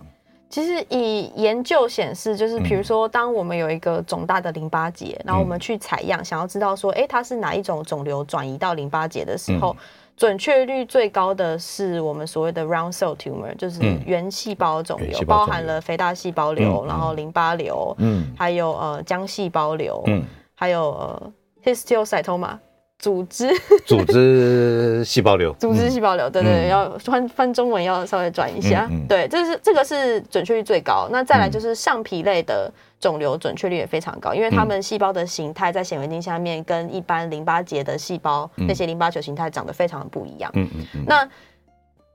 [0.49, 9.77] 其实以研究显示，就是比如说，当我们有一个肿大的淋巴结，嗯、然后我们去采样，想要知道说，哎，它是哪一种肿瘤转移到淋巴结的时候，嗯、
[10.15, 20.23] 准确率最高的是我们所谓的 round cell tumor，就是原细胞肿瘤，嗯、包含了肥大细胞瘤，嗯、然后淋巴瘤，嗯，还有呃浆细胞瘤，嗯。
[20.63, 21.33] 还有呃
[21.65, 22.57] ，histiocytoma，
[22.97, 23.51] 组织。
[23.85, 31.09] 组织细胞瘤， 组织细胞瘤，对对，对，要翻翻中文要稍微转一下，对，这是这个是准确率最高。
[31.11, 40.49] 那再来就是上皮类的肿瘤，准确率也非常高，因为它们细胞的形态在显微镜下面跟一般淋巴结的细胞、嗯、那些淋巴球形态长得非常的不一样。
[40.55, 41.05] 嗯嗯嗯。
[41.05, 41.29] 那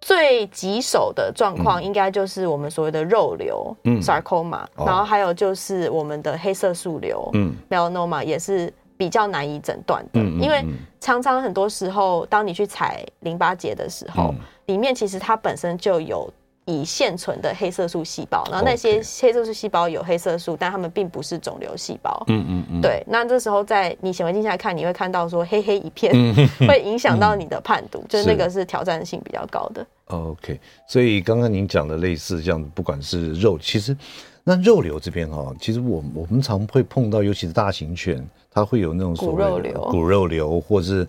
[0.07, 10.63] 最棘手的状况应该就是我们所谓的肉瘤，嗯，sarcoma，然后还有就是我们的黑色素瘤，嗯，melanoma 也是比较难以诊断的，嗯，因为
[11.01, 14.33] 常常很多时候，当你去采淋巴结的时候，
[14.67, 16.31] 里面其实它本身就有。
[16.69, 22.21] 以现存的黑色素细胞，然后那些黑色素细胞有黑色素.但它们并不是肿瘤细胞。
[22.27, 22.81] 嗯嗯嗯。
[22.81, 26.13] 对，那这时候在你显微镜下看，你会看到说黑黑一片，
[26.67, 29.87] 会影响到你的判读，嗯、就是那个是挑战性比较高的。
[30.07, 33.95] OK，所以刚刚您讲的类似这样，不管是肉，其实
[34.43, 41.07] 那肉瘤这边哈，其实我我们常会碰到，尤其是大型犬，它会有那种骨肉瘤、骨肉瘤，或是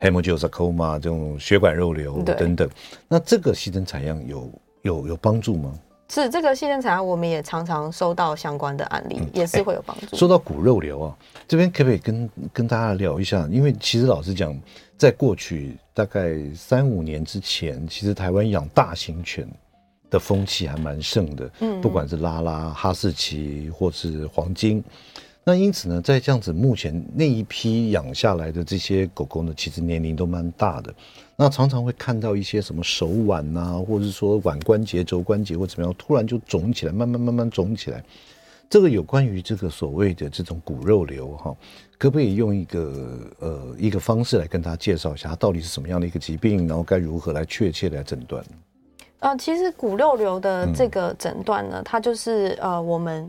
[0.00, 2.68] hemangiosarcoma 这种血管肉瘤等等。
[3.06, 4.50] 那这个细针采样有。
[4.82, 5.74] 有有帮助吗？
[6.08, 10.16] 是这个细针采样，我们也常常收到相关的案例，嗯、也是会有帮助。
[10.16, 11.16] 说到骨肉瘤啊，
[11.48, 13.46] 这边可不可以跟跟大家聊一下？
[13.50, 14.56] 因为其实老实讲，
[14.98, 19.48] 在过去大概三五年之前，其实台湾养大型犬
[20.10, 24.82] 的风气还蛮盛的，嗯，不管是拉拉、哈士奇或是黄金。
[25.44, 30.92] 那因此呢，在这样子目前那一批养下来的这些狗狗呢，其实年龄都蛮大的。
[31.36, 38.04] 那常常会看到一些什么手腕啊，或者是说腕关节、肘关节或怎么样，突然就肿起来，慢慢慢慢肿起来。
[38.68, 41.56] 这个有关于这个所谓的这种骨肉瘤哈，
[41.98, 48.44] 可不可以用一个呃一个方式来跟大家介绍一下，它到底是什么样的一个疾病，然后该如何来确切来诊断？
[49.18, 53.28] 呃，其实骨肉瘤的这个诊断呢，嗯、它就是呃我们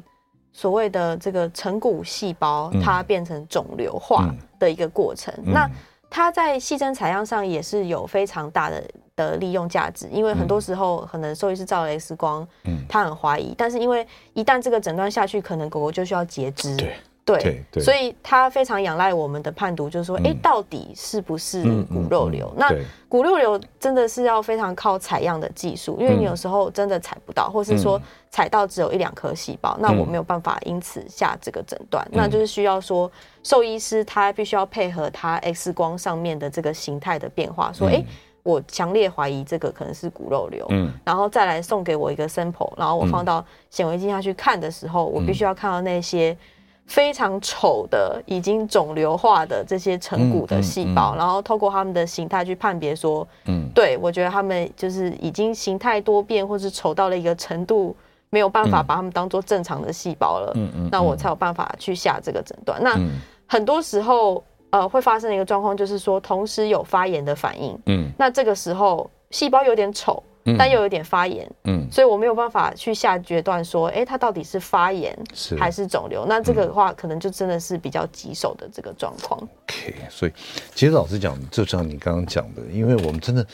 [0.53, 5.33] 所谓的这个成骨细胞它变成肿瘤化的一个过程。
[5.43, 5.67] 嗯、那
[6.07, 8.83] 它在细针采样上也是有非常大的
[9.15, 14.05] 的利用价值，因为很多时候可能兽医师照了 X 光，嗯，他很怀疑，但是因为
[14.35, 16.77] 一旦这个诊断下去，可能狗狗就需要截肢。
[16.77, 16.93] 对。
[17.37, 22.47] 对，对，所以它非常仰赖我们的判读，就是说，哎、嗯，到底是不是骨肉瘤？
[22.55, 22.75] 嗯嗯嗯、那
[23.07, 33.11] 骨肉瘤真的是要非常靠采样的技术，因为你有时候真的采不到，或是说采到只有一两颗细胞，嗯、那我没有办法因此下这个诊断，嗯、那就是需要说
[33.43, 38.05] 兽医师他必须要配合他 X 光上面的这个形态的变化，说，哎、嗯，
[38.43, 46.37] 我强烈怀疑这个可能是骨肉瘤，嗯，然后再来送给我一个 sample，然后我放到显微镜下去看的时候，我必须要看到那些。
[46.89, 51.13] 非常丑的，已经肿瘤化的这些成骨的细胞，嗯。
[51.13, 57.95] 嗯嗯、然后透过他们的形态去判别说，嗯，对我觉得他们就是已经形态多变，或是丑到了一个程度，
[58.31, 62.81] 没有办法把他们当做正常的细胞了，嗯嗯，嗯那我才有办法去下这个诊断。
[62.81, 62.99] 嗯、那
[63.45, 70.21] 很多时候，呃，会发生的一个状况就是说，同时有发炎的反应，嗯，那这个时候细胞有点丑。
[70.57, 75.17] 但又有点发炎，嗯，所以我没有办法去下决断说，哎、欸，它到底是发炎
[75.57, 76.25] 还是肿瘤？
[76.27, 79.39] 那这个的话，可能就真的是比较棘手的这个状况。
[79.39, 80.31] OK，所以
[80.73, 83.45] 其实老实讲，就像你刚刚讲的，因为我们真的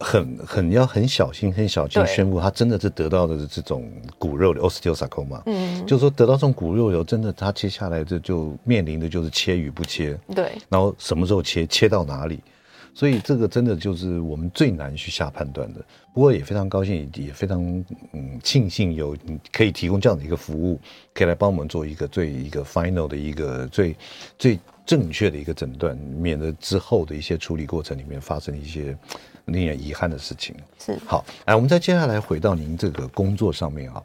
[0.00, 12.40] 很很要很小心、很小心宣布，他真的是得到的这种骨肉瘤 osteosarcoma，嗯，就是说得到这种骨肉瘤，真的他接下来这就面临的就是切与不切，对，然后什么时候切，切到哪里？
[12.94, 15.84] 所以这个真的就是我们最难去下判断的。
[16.12, 17.62] 不过也非常高兴，也非常
[18.12, 19.16] 嗯庆幸有
[19.50, 20.78] 可以提供这样的一个服务，
[21.14, 23.96] 可以来帮我们做一个最一个 final 的一个最
[24.38, 28.96] 最正确的一个诊断，免得之后的一些处理过程里面发生一些
[29.46, 30.54] 令人遗憾的事情。
[30.78, 30.98] 是。
[31.06, 34.02] 好，哎，我们再接下来回到您这个工作上面啊。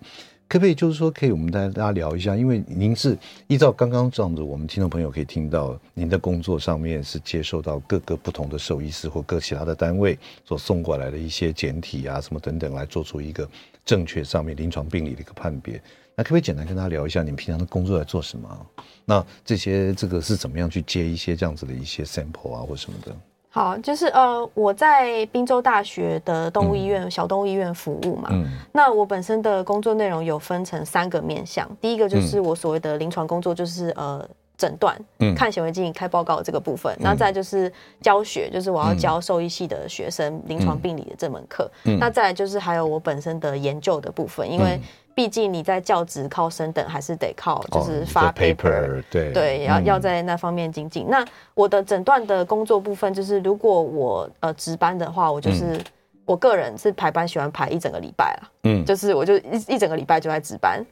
[0.49, 13.47] 可不可以就是说，可以我们大家聊一下，因为您是依照刚刚这样子，我们听众朋友可以听到，您的工作上面是接受到各个不同的兽医师或各其他的单位所送过来的一些简体啊，什么等等，来做出一个
[13.83, 15.81] 正确上面临床病理的一个判别。
[16.15, 18.67] 那可不可以简单跟大家聊一下，你们平常的工作在做什么？
[19.05, 23.15] 那这些这个是怎么样去接一些这样子的一些 sample 啊，或什么的？
[23.58, 28.30] 好，就是呃，我在滨州大学的动物医院、嗯、小动物医院服务嘛。
[28.32, 28.46] 嗯。
[28.72, 34.24] 那我本身的工作内容有分成三个面向，第一个就是我所谓的临床工作，就是呃
[34.56, 36.96] 诊断，嗯，看显微镜、开报告这个部分。
[37.00, 41.67] 那、嗯、再就是教学，就是我要教兽医系的学生临床病理的这门课。
[41.86, 41.98] 嗯。
[41.98, 44.80] 那再来就是还有我本身的研究的部分，因为。
[45.17, 51.08] 毕竟你在教职靠升等，还是得靠就是发 paper，、哦、对对，要、嗯、要在那方面精进。
[51.10, 51.25] 那
[51.56, 55.84] 我的诊断的工作部分，就是如果我呃值班的话，我就是、嗯、
[56.23, 60.86] 我个人是排班喜欢排一整个礼拜啊，嗯，就是我就一一整个礼拜就在值班，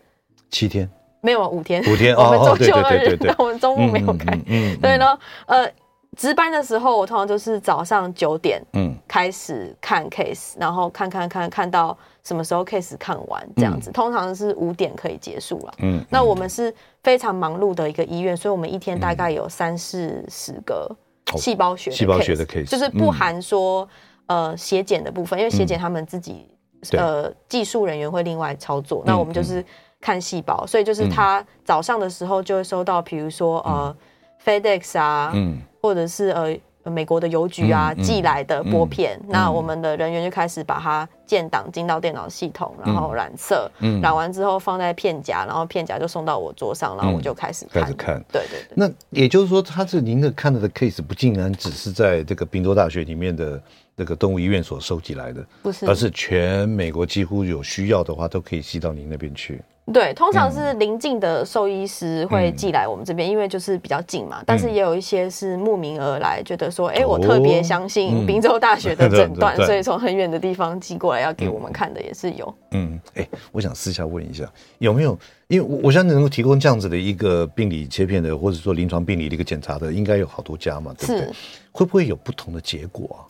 [0.49, 0.89] 七天。
[1.21, 5.71] 没有五天，五天， 我们周休二日，我们周末没有开，嗯，对，然后呃。
[6.17, 15.73] 值班的时候，我通常就是早上九点，嗯，开始看 case，然后看看看看到什么时候 case 看完这样子，通常是五点可以结束了。
[15.77, 20.89] 嗯，那我们是非常忙碌的一个医院，所以我们一天大概有三四十个
[21.38, 23.88] 细胞学细胞学的 case，就是不含说
[24.25, 26.49] 呃血检的部分，因为血检他们自己
[26.91, 29.63] 呃技术人员会另外操作，那我们就是
[30.01, 33.95] 看细胞，所以就是他早上的时候就会收到，比如说呃
[34.43, 35.61] FedEx 啊，嗯。
[35.85, 36.57] 或者是呃
[36.91, 47.84] 美国的邮局啊、嗯嗯、寄来的玻片，嗯、那我们的人员就开始把它建档进到电脑系统，然后染色，嗯、染完之后放在片夹，然后片夹就送到我桌上，然后我就开始看。
[47.84, 48.74] 开始看，对对对。
[48.76, 53.62] 那也就是说，他是您的看到的 case 不竟然只是在这个宾州大学里面的
[53.95, 59.62] 那个动物医院所收集来的，不是，而是全美国几乎有需要的话都可以寄到您那边去。
[59.93, 64.41] 对，通常是邻近的兽医师会寄来我们这边，嗯、因为就是比较近嘛。
[64.45, 72.54] 但是也有一些是慕名而来，觉得说，哎、欸，我特别相信宾州大学的诊断， 嗯、所以从很远的地方寄过来要给我们看的也是有。
[72.71, 75.17] 嗯，哎、欸，我想私下问一下，有没有？
[75.48, 81.21] 因为我我相信能够提供这样子的一个病理切片的，或者说临床病理的一个检查的，应该有好多家嘛，对不对？
[81.21, 81.33] 是
[81.71, 83.29] 会不会有不同的结果啊？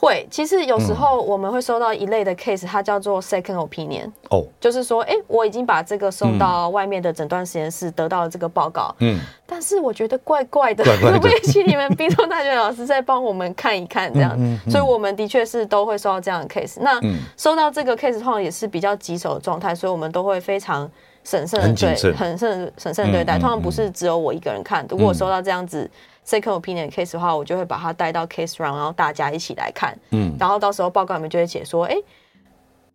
[0.00, 4.08] 会，其实有时候我们会收到一类的 case，它叫做 second opinion。
[4.30, 8.94] 哦，就是说，哎，我已经把这个送到外面的诊断实验室，得到了这个报告。
[9.00, 14.12] 嗯，但是我觉得怪怪的，可不可以请你们宾州大学老师再帮我们看一看？
[14.14, 14.38] 这样，
[14.70, 16.78] 所以我们的确是都会收到这样的 case。
[16.80, 17.00] 那
[17.36, 20.88] 收到这个 case 通常也是比较棘手的状态，所以我们都会非常
[21.24, 23.36] 审慎的对，很慎审慎对待。
[23.36, 25.90] 通常不是只有我一个人看，如果我收到这样子。
[26.28, 29.96] Second opinion case 的话，我就会把它带到 case round，然后大家一起来看。
[30.10, 31.96] 嗯，然后到时候报告里面就会写说，哎，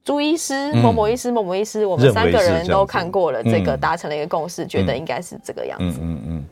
[0.04, 5.98] 朱医师、某某医师、某某医师，我们三个人都看过了这个，达成了一个共识，觉得应该是这个样子。
[6.02, 6.46] 嗯嗯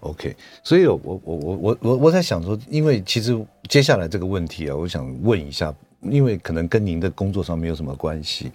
[0.00, 0.34] ，OK。
[0.62, 8.50] 所以我我我我我我在想说，因为其实接下来这个问题啊，我想问一下，因为可能跟您的工作上没有什么关系，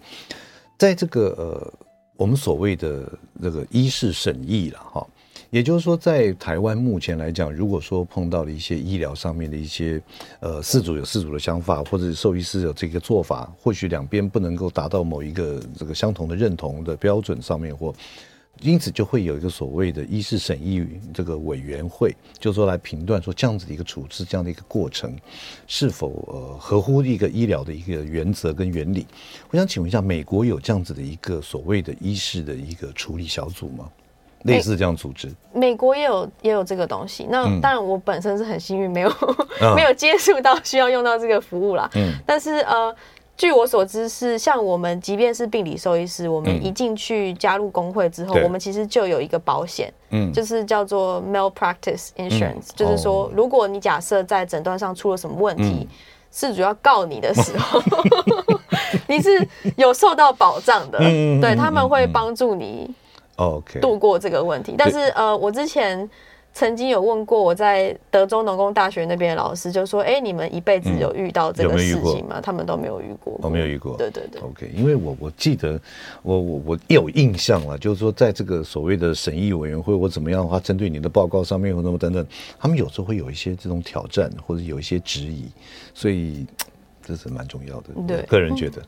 [0.79, 1.73] 在这个呃，
[2.15, 5.05] 我们所谓的那个医事审议了哈。
[5.49, 10.01] 也就是说，在台湾目前来讲，如果说碰到了一些医疗上面的一些，
[10.41, 17.93] 呃，饲主有饲主的想法，或者兽医师有这个做法，或许两边不能够达到某一个这个相同的认同的标准上面，或
[18.61, 25.15] 因此就会有一个所谓的医事审议这个委员会，就是说来评断说这样子的一个处置，这样的一个过程
[25.67, 29.05] 是否呃合乎一个医疗的一个原则跟原理。
[29.51, 33.87] 我想请问一下，美国有这样子的一个所谓的医事的一个处理小组吗？
[34.43, 37.27] 类似这样组织，美国也有也有这个东西。
[37.29, 39.11] 那当然，我本身是很幸运，没有、
[39.61, 41.89] 嗯、 没有接触到需要用到这个服务啦。
[41.95, 42.95] 嗯，但是呃，
[43.35, 55.89] 据我所知是，像我们即便是病理兽医师，我们一进去加入工会之后，嗯、我们其实就有一个保险，嗯，就是叫做 malpractice insurance，、嗯、就是说，如果你假设在诊断上出了什么问题，
[56.31, 57.81] 事、嗯、主要告你的时候，
[59.07, 62.89] 你是有受到保障的，嗯、对，他们会帮助你。
[63.37, 66.09] OK，度过这个问题，但是呃，我之前
[66.53, 73.95] 曾经有问过我在德州农工大学那边的老师，就说：“哎，你们一辈子有遇到这个事情吗？”他们都没有遇过，我没有遇过。
[73.95, 75.79] 对对对，OK，因为我我记得
[76.23, 82.25] 我我我有印象了，就是说在这个所谓的审议委员会或怎么样的话，针对你的报告上面或什么等等，
[82.59, 85.45] 他们有时候会有一些这种挑战或者有一些质疑，
[85.93, 86.43] 所以
[87.05, 87.89] 这是蛮重要的。
[88.07, 88.81] 对，个人觉得。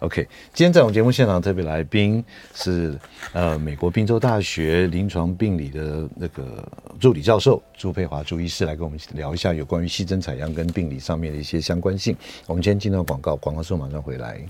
[0.00, 2.22] OK，今天在我们节目现场特别来宾
[2.54, 2.98] 是
[3.32, 6.66] 呃美国宾州大学临床病理的那个
[7.00, 12.16] 助理教授朱佩华朱医师来跟我们聊一下有关于细针采样跟病理上面的一些相关性。
[12.46, 14.40] 我们今天进到广告，广告之后马上回来。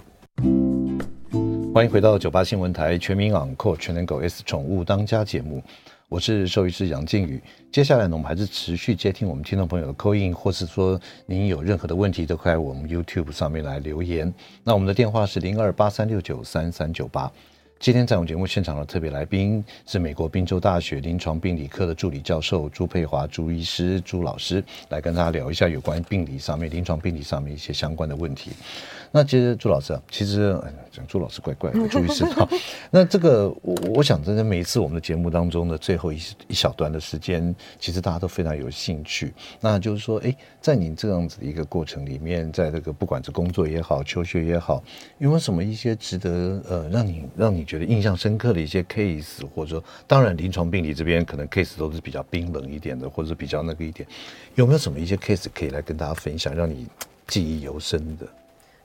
[1.75, 5.63] 欢迎回到九八新闻台全民昂购全能狗 S 宠物当家节目。
[6.15, 7.43] 我是兽医师杨靖宇，
[7.73, 14.33] 接下来呢，我们还是持续接听我们听众朋友的 call in，或是说您有任何的问题，都可以在我们 YouTube 上面来留言。
[14.63, 17.29] 那我们的电话是零二八三六九三三九八。
[17.81, 28.53] 今天在我们节目现场的特别来宾是美国宾州大学临床病理科的助理教授朱佩华朱医师朱老师，来跟大家聊一下有关病理上面、临床病理上面一些相关的问题。
[29.17, 30.61] 那其实朱老师啊，其实
[30.91, 32.49] 讲朱老师怪怪的，朱医师哈。
[32.91, 39.33] 那这个我我想，真的每一次我们的节目当中的最后一一小段的时间，其实大家都非常有兴趣。
[39.61, 44.83] 那就是说，哎，在你这样子的一个过程里面，在这个不管是工作也好、求学也好，
[45.19, 54.09] 有没有什么一些值得呃让你让你觉得印象深刻的一些 case，或者说，当然临床病理这边可能 case 都是比较冰冷一点的，或者是比较那个一点，
[54.57, 56.89] 有没有什么一些 case 可以来跟大家分享，让你
[57.29, 58.27] 记忆犹深的？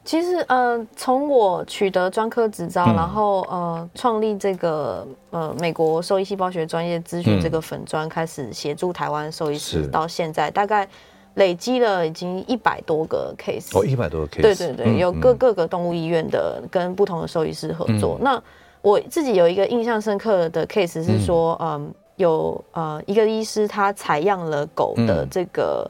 [0.10, 10.90] 其实，呃，从我取得专科执照，嗯、然后呃，创立这个呃美国兽医细胞学专业咨询这个粉专，嗯、开始协助台湾兽医师，到现在大概
[11.36, 13.70] 累积了已经一百多个 case。
[13.80, 14.42] 哦，一百多个 case。
[14.42, 18.18] 对对对，有各各个动物医院的跟不同的兽医师合作。
[18.20, 18.44] 嗯、那
[18.82, 25.88] 我自己有一个印象深刻的 case 是说，嗯、呃，有呃一个医师他采样了狗的这个。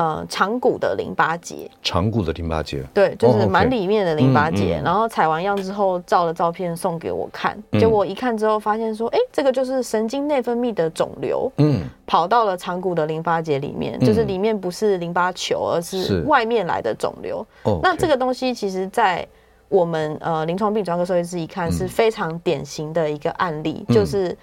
[0.00, 4.80] 嗯呃，长骨的淋巴结，长骨的淋巴结，对，就是蛮里面的淋巴结。
[4.82, 17.46] 然后采完样之后，照了照片送给我看，结果我一看之后，发现说，哎，这个就是神经内分泌的肿瘤，嗯，跑到了长骨的淋巴结里面，就是里面不是淋巴球，而是外面来的肿瘤。
[17.82, 19.26] 那这个东西，其实，在
[19.68, 24.34] 我们呃临床病专科兽医师一看，是非常典型的一个案例，就是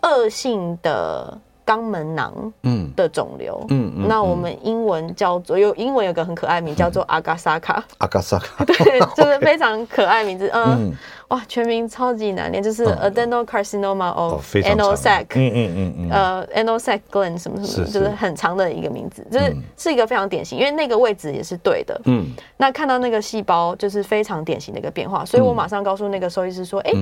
[0.00, 1.38] 恶性的。
[1.66, 2.90] 肛门囊嗯。
[2.94, 3.66] 的肿瘤。
[3.70, 7.84] 嗯，嗯，那我们英文叫做有英文有个很可爱名叫做阿嘎萨卡。
[7.98, 8.64] 阿嘎萨卡。
[8.64, 10.48] 对，就是非常可爱名字。
[10.54, 10.96] 嗯，嗯。
[11.28, 16.10] 哇全名超级难念，就是 adenocarcinoma of anal sac 嗯嗯嗯嗯。
[16.12, 22.00] 呃 anal sac gland 什么什么，就是很长的一个名字，就是是一个非常典型，因为那个位置也是对的。
[22.04, 26.92] 嗯，那看到那个细胞就是非常典型的一个变化，所以我马上告诉那个兽医师说，哎，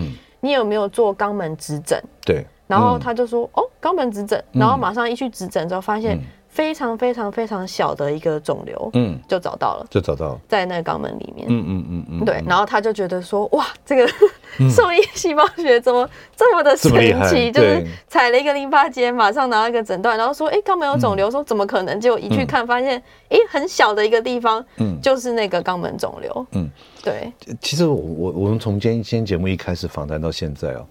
[0.40, 2.02] 你有没有做肛门指诊？
[2.24, 2.46] 对。
[2.66, 14.06] 然后他就说：“哦，肛门指诊。”然后马上一去指诊之后，发现非常非常非常小的一个肿瘤，嗯，就找到了，就找到了，在那个肛门里面，嗯嗯嗯嗯，对，然后他就觉得说，哇，这个
[14.70, 16.90] 兽医细胞学怎么 这么的神
[17.28, 17.50] 奇？
[17.50, 21.98] 就是采了一个淋巴结，马上拿到一个诊断，然后说，哎，肛门有肿瘤，说怎么可能？
[22.00, 26.70] 结果一去看，发现，哎，很小的一个地方，嗯，就是那个肛门肿瘤，嗯，
[27.02, 27.32] 对。
[27.60, 30.86] 其实我我我们从今天节目一开始访谈到现在哦。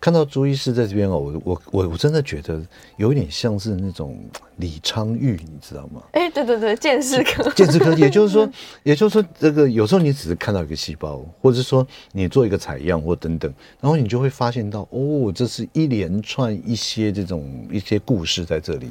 [0.00, 2.58] 看到朱医师在这边哦，我我我我真的觉得
[2.96, 4.18] 有点像是那种
[4.56, 6.02] 李昌钰，你知道吗？
[6.12, 8.48] 哎，对对对，鉴识科，鉴识科，也就是说，
[8.82, 18.88] 也就是说，这个有时候你只是看到一个细胞，或者是说你做一个采样或等等，然后你就会发现到，哦，这是一连串一些这种一些故事在这里。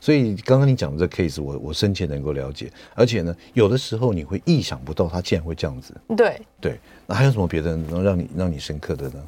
[0.00, 5.92] 所以刚刚你讲的这个 case，我我深切能够了解，而且呢，有的时候你会意想不到它竟然会这样子。
[6.16, 9.22] 对对，那还有什么别的能让你让你深刻的呢？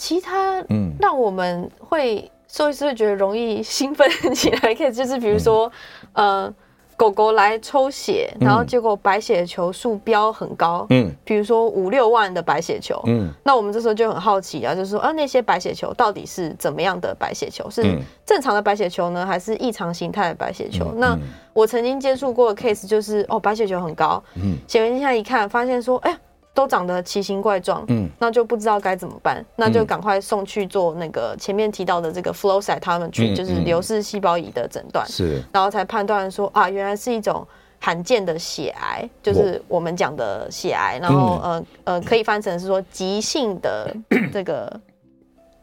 [0.00, 5.70] 其他嗯，让我们会兽医师会觉得容易兴奋起来，可以就是比如说，
[6.14, 6.54] 嗯、呃，
[6.96, 17.68] 狗狗来抽血，然后结果白血球数标很高，嗯，比如说五六万的白血球，嗯，那我们这时候就很好奇啊，就是说啊，那些白血球到底是怎么样的白血球？
[17.68, 17.84] 是
[18.24, 20.94] 正常的白血球呢，还是异常形态的白血球？
[20.96, 21.14] 那
[21.52, 26.18] 我曾经接触过的 case 就是哦，白血球很高，嗯，显微镜下一看，发现说，哎呀。
[26.54, 37.46] 都长得奇形怪状，嗯，那就不知道该怎么办，那就赶快送去做那个前面提到的这个 flow cytometry，、嗯、就是流式细胞仪的诊断，是，然后才判断说啊，原来是一种
[37.78, 39.80] 罕见的血癌，就是我。
[39.80, 43.90] 们讲的血癌，然后呃呃，可以翻成是说急性的
[44.30, 44.70] 这个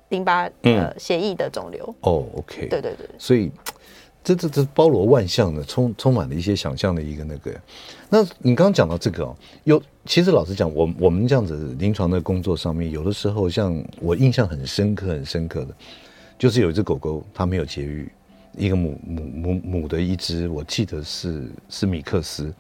[0.10, 1.86] 淋巴呃血液的肿瘤。
[2.02, 3.52] 哦，OK，对对对，所以。
[4.28, 7.56] 这这这包罗万象的，充充满了一些想象的一个那个。
[8.10, 15.74] 那你刚刚讲到这个哦，有其实老实讲，我我们这样子临床的工作上面，有的时候像我印象很深刻很深刻的，
[16.38, 18.12] 就是有一只狗狗它没有节育，
[18.58, 22.54] 一个母母母母的一只，我记得是是米克斯，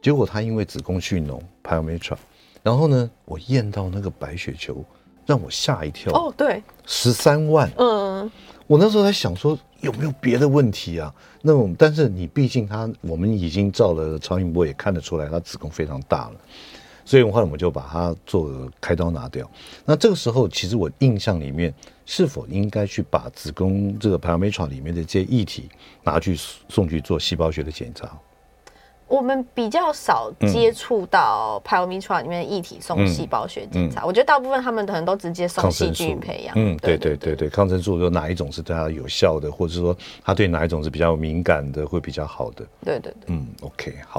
[0.00, 2.16] 结果它因为子宫蓄脓 pyometra，
[2.62, 4.82] 然后呢，我验到那个白血球，
[5.26, 8.30] 让我吓一跳哦，对，十三万，嗯。
[8.66, 11.12] 我那时候在想说有没有别的问题啊？
[11.42, 16.36] 那种，但是你毕竟他，我们已经照了超音波也看得出来，他子宫非常大了，
[17.04, 19.50] 所以后来我们就把它做开刀拿掉。
[19.84, 21.74] 那这个时候，其实我印象里面
[22.06, 25.68] 是否应该去把子宫这个 p a r a m e t r a 里面的这些液体
[26.04, 26.36] 拿去
[26.68, 28.16] 送去做细胞学的检查？
[29.12, 36.54] 我们比较少接触到 pyometra 里面的液体送细胞学检查，嗯嗯、我觉得大部分他们可能都直接送细菌培养。
[36.56, 39.94] 嗯，对对对对，抗生素有哪一种是对它有效的，或者说
[40.24, 42.64] 它对哪一种是比较敏感的，会比较好的。
[42.82, 44.18] 对对对，嗯，OK，好。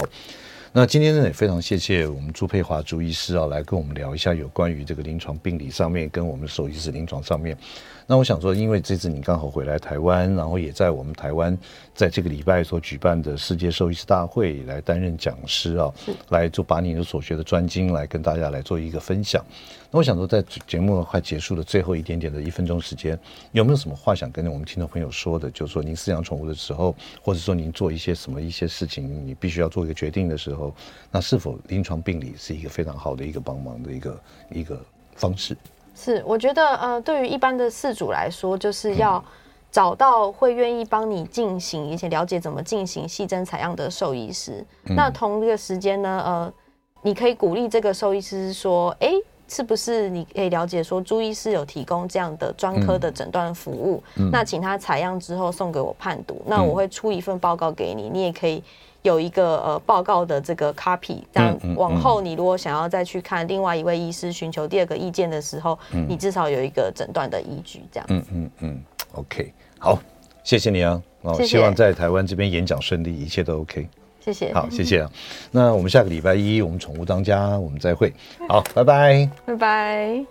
[0.72, 7.58] 那今天呢，也非常谢谢我们朱佩华朱医师啊，来跟我们聊一下有关于这个临床病理上面，跟我们兽医师临床上面。
[8.06, 11.58] 那我想说，因为这次你刚好回来台湾，然后也在我们台湾
[11.95, 15.91] 在这个礼拜所举办的世界兽医师大会来担任讲师啊，
[16.30, 19.43] 来就把你的所学的专精来跟大家来做一个分享。
[19.89, 23.18] 那我想说，在节目快结束的最后一点点的一分钟时间，
[23.51, 25.49] 有没有什么话想跟我们听众朋友说的？
[25.51, 30.76] 就是说，您饲养宠物的时候，或者说您做一些什么一些事情，你必须要做一个决定的时候，
[31.12, 34.84] 那是否临床病理是一个非常好的一个帮忙的一个一个
[35.16, 35.56] 方式？
[35.96, 39.24] 是，我觉得呃，对于一般的事主来说，就是要
[39.72, 44.66] 找到会愿意帮你进行，而且了解怎么进行细针采样的兽医师。
[44.86, 46.54] 嗯、那同一个时间呢，呃，
[47.02, 49.12] 你可以鼓励这个兽医师说，哎。
[49.46, 54.02] 是不是你可以了解说朱医师有提供这样的专科的诊断服务？
[54.16, 58.64] 嗯嗯、那请他采样之后送给我判读，嗯、那我会出一份报告给你，你也可以
[59.04, 61.20] 有一个呃报告的这个 copy。
[61.32, 67.84] 这样往后你如果想要再去看另外一位医师寻求第二个意见的时候，嗯、你至少有一个诊断的依据。
[67.91, 68.08] 这样。
[68.10, 68.82] 嗯嗯嗯
[69.14, 69.99] ，OK，好，
[70.43, 73.88] 谢谢你啊，哦，谢谢，希望在台湾这边演讲顺利，一切都 OK。
[74.20, 75.12] 谢谢，好，谢谢啊。
[75.51, 78.14] 那我们下个礼拜一，我们宠物当家，我们再会。
[78.47, 80.26] 好，拜拜，拜拜。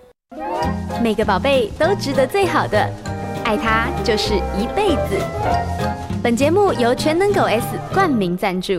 [1.02, 2.90] 每个宝贝都值得最好的，
[3.44, 6.01] 爱它就是一辈子。
[6.22, 8.74] 本节目由全能狗 S 冠名赞助。